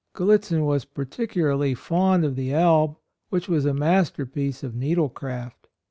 [0.15, 2.97] Gallitzin was particularly fond of the alb,
[3.29, 5.67] which was a masterpiece of needlecraft.